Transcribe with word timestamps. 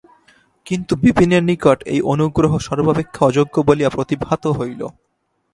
কিন্তু 0.65 0.93
বিপিনের 1.03 1.43
নিকট 1.49 1.77
এই 1.93 2.01
অনুগ্রহ 2.13 2.51
সর্বাপেক্ষা 2.67 3.21
অযোগ্য 3.29 3.55
বলিয়া 3.67 3.93
প্রতিভাত 3.95 4.43
হইল। 4.59 4.81